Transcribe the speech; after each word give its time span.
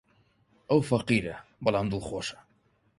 ئەو 0.69 0.79
فەقیرە، 0.89 1.35
بەڵام 1.63 1.87
دڵخۆشە. 1.91 2.37